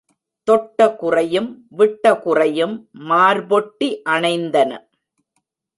[0.47, 1.49] தொட்ட குறையும்
[1.77, 2.75] விட்டகுறையும்
[3.09, 4.71] மார்பொட்டி அணைந்தன.